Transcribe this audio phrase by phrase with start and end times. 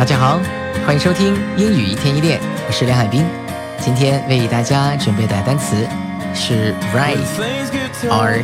[0.00, 0.40] 大家好，
[0.86, 3.22] 欢迎收听英语一天一练，我是梁海滨。
[3.78, 5.86] 今天为大家准备的单词
[6.34, 8.42] 是 ride，r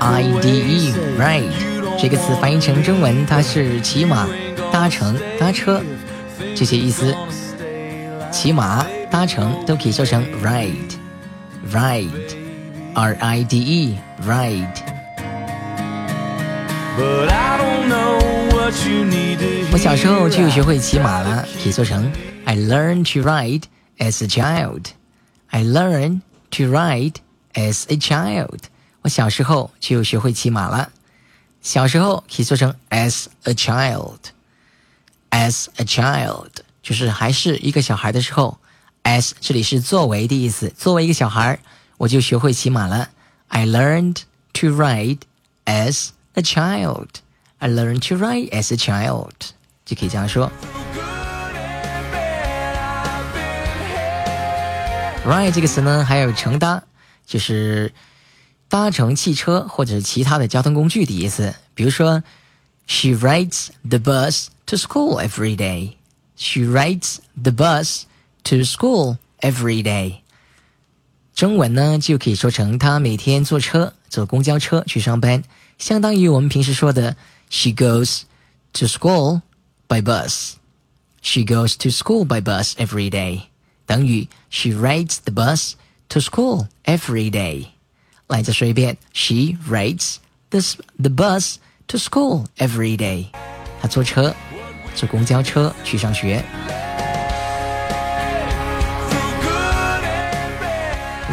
[0.00, 1.50] i d e ride
[2.00, 4.26] 这个词翻译成中文，它是骑马、
[4.72, 5.82] 搭乘、搭车
[6.56, 7.14] 这些意思。
[8.30, 14.64] 骑马、搭乘都可以说成 ride，ride，r i d e ride。
[19.71, 22.11] 我小时候就学会骑马了，可以说成
[22.45, 23.63] I learned to ride
[23.97, 24.87] as a child.
[25.47, 27.15] I learned to ride
[27.53, 28.59] as a child.
[29.01, 30.91] 我小时候就学会骑马了。
[31.61, 34.17] 小时候可以说成 as a child.
[35.29, 36.49] As a child
[36.81, 38.59] 就是还是一个小孩的时候。
[39.03, 41.59] as 这里是作为的意思，作为一个小孩，
[41.97, 43.09] 我就学会骑马了。
[43.49, 44.19] I learned
[44.53, 45.19] to ride
[45.65, 47.07] as a child.
[47.58, 49.32] I learned to write as a child，
[49.84, 50.50] 就可以这样说。
[55.26, 56.84] Ride 这个词呢，还有乘搭，
[57.26, 57.92] 就是
[58.68, 61.54] 搭乘汽车或者是其他的交通工具的意思。
[61.74, 62.22] 比如说
[62.86, 65.94] ，She rides the bus to school every day.
[66.36, 68.02] She rides the bus
[68.44, 70.20] to school every day.
[71.34, 75.42] 中文呢，就可以说成她每天坐车，坐公交车去上班。
[75.78, 77.16] 相当于我们平时说的
[77.49, 78.23] "She goes
[78.73, 79.41] to school
[79.87, 80.55] by bus."
[81.21, 83.43] She goes to school by bus every day，
[83.85, 85.73] 等于 She rides the bus
[86.09, 87.67] to school every day。
[88.27, 90.15] 来，再说一遍，She rides
[90.49, 91.55] this the bus
[91.87, 93.27] to school every day。
[93.81, 94.35] 她坐车，
[94.95, 96.43] 坐公交车去上学。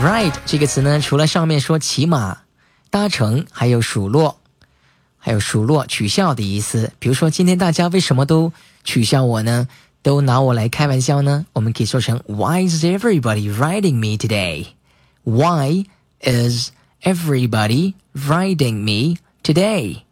[0.02, 2.38] Ride 这个词呢，除了上面说骑马。
[2.92, 4.40] 搭乘还有数落，
[5.24, 6.92] 还有数落取笑的意思。
[6.98, 8.52] 比如说，今天大家为什么都
[8.84, 9.68] 取笑我呢？
[10.02, 11.44] 都拿我来开玩笑呢？
[11.52, 14.68] 我们可以说成 Why is everybody riding me today?
[15.24, 15.84] Why
[16.22, 16.70] is
[17.02, 20.02] everybody riding me today?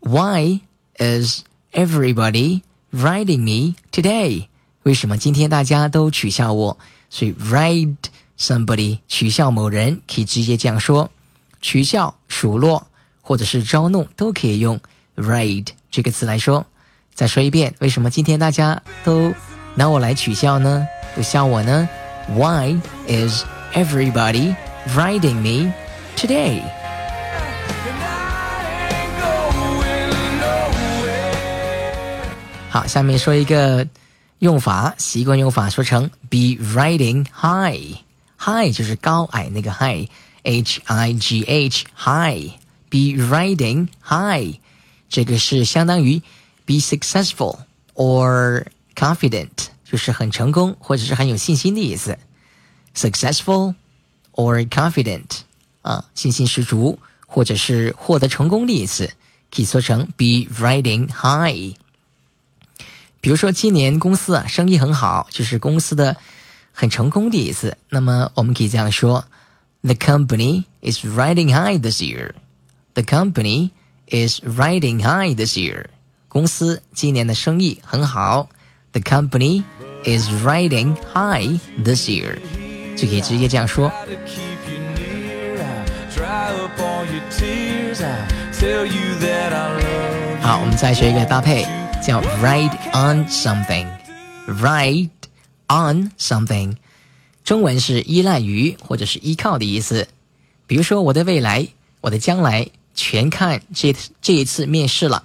[0.00, 0.60] Why
[0.98, 2.60] is everybody
[2.92, 4.48] riding me today?
[4.82, 6.78] 为什么今天大家都取笑我？
[7.08, 7.96] 所以 ride
[8.38, 11.10] somebody 取笑某人，可以直接这样说。
[11.62, 12.86] 取笑、数落
[13.25, 14.79] 或者是招弄，都可以用
[15.15, 16.63] ride 这个词来说。
[17.15, 19.33] 再说一遍，为什么今天大家都
[19.73, 20.87] 拿我来取笑呢？
[21.15, 21.89] 都笑我呢
[22.29, 22.77] ？Why
[23.07, 23.43] is
[23.73, 24.53] everybody
[24.95, 25.73] riding me
[26.15, 26.61] today？
[32.69, 33.87] 好，下面说一个
[34.37, 37.97] 用法，习惯用法，说成 be riding high。
[38.37, 40.07] high 就是高矮那个 high。
[40.43, 42.51] H I G H high
[42.88, 44.58] be riding high，
[45.08, 46.20] 这个是相当于
[46.64, 47.58] be successful
[47.94, 49.48] or confident，
[49.84, 52.18] 就是很成功或者是很有信心的意思。
[52.94, 53.74] successful
[54.32, 55.40] or confident
[55.82, 59.12] 啊，信心十足或者是获得成功的意思，
[59.50, 61.76] 可以说成 be riding high。
[63.20, 66.16] 比如说今年公司啊生意很好，就是公司的
[66.72, 67.76] 很成功的意思。
[67.90, 69.24] 那么我们可以这样说。
[69.82, 72.34] The company is riding high this year.
[72.94, 73.70] The company
[74.06, 75.86] is riding high this year.
[76.28, 78.48] 公司今年的生意很好。
[78.92, 79.62] The company
[80.04, 82.38] is riding high this year.
[82.96, 83.88] 就可以直接这样说。
[90.42, 91.64] 好，我们再学一个搭配，
[92.04, 95.10] 叫 ride on something。Ride
[95.68, 96.76] on something。
[97.44, 100.08] 中文是依赖于或者是依靠的意思，
[100.66, 101.66] 比如说我的未来、
[102.00, 105.24] 我的将来 全看这这一次面试了，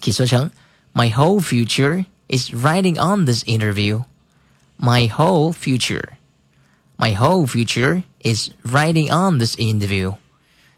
[0.00, 0.50] 可以说成
[0.92, 4.04] My whole future is riding on this interview.
[4.78, 6.10] My whole future,
[6.96, 10.16] my whole future is riding on this interview.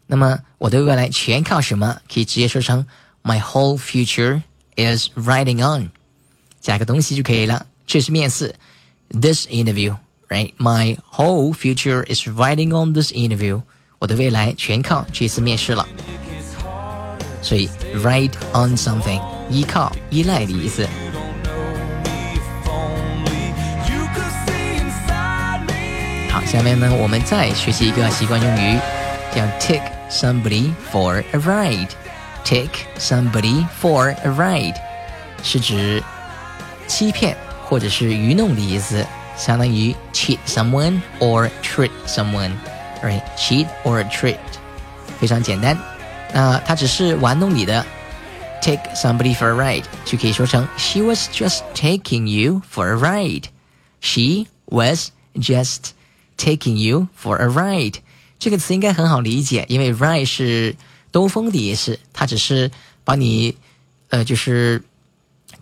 [0.07, 2.01] 那么我的未来全靠什么？
[2.11, 2.85] 可以直接说成
[3.23, 4.43] My whole future
[4.75, 5.91] is riding on，
[6.61, 7.65] 加个东西就可以了。
[7.87, 8.55] 这是面试，
[9.09, 10.53] this interview。right?
[10.57, 13.61] My whole future is riding on this interview.
[14.00, 15.86] 我的未来全靠这次面试了。
[17.42, 19.20] 所以 ride on something
[19.50, 20.88] 依靠、依赖的意思。
[26.30, 28.78] 好，下面呢，我们再学习一个习惯用语，
[29.34, 31.90] 叫 take somebody for a ride。
[32.42, 34.74] take somebody for a ride
[35.42, 36.02] 是指
[36.86, 37.36] 欺骗
[37.66, 39.06] 或者是愚弄的意思。
[39.36, 41.90] 相当于 cheat someone or trick
[43.02, 44.36] Right, cheat or a trick，
[45.18, 45.76] 非常简单。
[46.34, 47.84] 那他只是玩弄你的
[48.60, 53.44] ，take somebody for a ride 就可以说成 She was just taking you for a ride.
[54.00, 55.92] She was just
[56.36, 57.94] taking you for a ride.
[58.38, 60.76] 这个词应该很好理解，因为 ride 是
[61.10, 62.70] 兜风的意思，它只是
[63.02, 63.56] 把你
[64.10, 64.82] 呃就是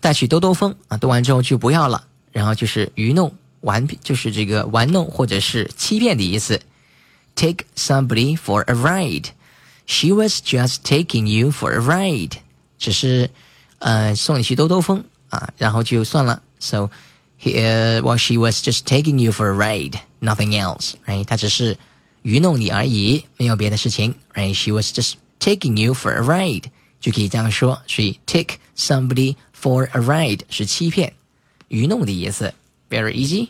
[0.01, 2.03] 带去兜兜风啊，兜完之后就不要了，
[2.33, 6.59] 然后就是愚弄玩，就是这个玩弄或者是欺骗的意思。
[7.38, 9.30] Take somebody for a ride.
[9.86, 12.38] She was just taking you for a ride.
[12.78, 13.30] 只是
[13.78, 16.42] 呃送你去兜兜风啊，然后就算了。
[16.58, 16.90] So
[17.40, 21.24] he uh, well she was just taking you for a ride, nothing else, right？
[21.24, 21.76] 她只是
[22.22, 24.54] 愚弄你而已，没有别的事情，right?
[24.54, 26.64] She was just taking you for a ride，
[27.00, 27.82] 就可以这样说。
[27.86, 31.12] 所以 take somebody for a ride 是欺骗、
[31.68, 32.54] 愚弄的意思。
[32.88, 33.48] Very easy。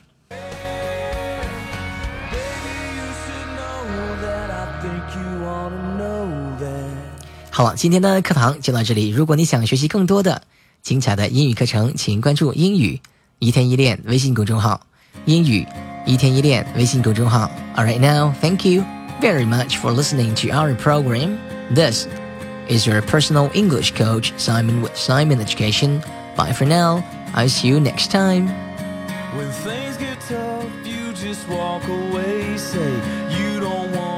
[7.51, 9.11] 好了，今天的课堂就到这里。
[9.11, 10.43] 如果你想学习更多的
[10.83, 13.01] 精彩的英语课程，请关注“英语
[13.39, 14.81] 一天一练”微信公众号。
[15.27, 15.65] 英语
[16.05, 17.49] 一天一练微信公众号。
[17.77, 18.83] All right, now, thank you
[19.21, 21.39] very much for listening to our program.
[21.73, 22.07] This
[22.69, 26.03] is your personal English coach, Simon with Simon Education.
[26.37, 27.05] Bye for now.
[27.35, 28.49] I'll see you next time.
[29.37, 32.59] When things get tough, you just walk away.
[32.59, 34.18] Say you don't want